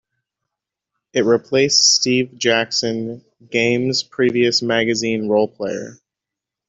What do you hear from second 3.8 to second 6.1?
previous magazine "Roleplayer".